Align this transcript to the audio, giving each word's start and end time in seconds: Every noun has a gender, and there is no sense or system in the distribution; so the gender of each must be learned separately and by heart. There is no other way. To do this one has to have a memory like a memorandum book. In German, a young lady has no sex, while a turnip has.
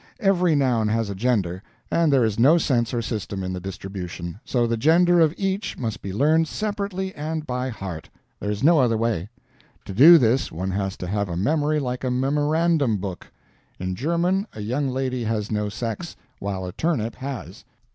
Every 0.19 0.55
noun 0.55 0.87
has 0.87 1.11
a 1.11 1.13
gender, 1.13 1.61
and 1.91 2.11
there 2.11 2.25
is 2.25 2.39
no 2.39 2.57
sense 2.57 2.91
or 2.91 3.03
system 3.03 3.43
in 3.43 3.53
the 3.53 3.59
distribution; 3.59 4.39
so 4.43 4.65
the 4.65 4.75
gender 4.75 5.19
of 5.19 5.35
each 5.37 5.77
must 5.77 6.01
be 6.01 6.11
learned 6.11 6.47
separately 6.47 7.13
and 7.13 7.45
by 7.45 7.69
heart. 7.69 8.09
There 8.39 8.49
is 8.49 8.63
no 8.63 8.79
other 8.79 8.97
way. 8.97 9.29
To 9.85 9.93
do 9.93 10.17
this 10.17 10.51
one 10.51 10.71
has 10.71 10.97
to 10.97 11.07
have 11.07 11.29
a 11.29 11.37
memory 11.37 11.79
like 11.79 12.03
a 12.03 12.09
memorandum 12.09 12.97
book. 12.97 13.31
In 13.79 13.93
German, 13.93 14.47
a 14.53 14.61
young 14.61 14.89
lady 14.89 15.25
has 15.25 15.51
no 15.51 15.69
sex, 15.69 16.15
while 16.39 16.65
a 16.65 16.71
turnip 16.71 17.17
has. 17.17 17.63